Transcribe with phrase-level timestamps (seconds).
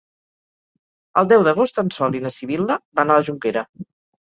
[1.21, 3.67] El deu d'agost en Sol i na Sibil·la van a la Jonquera.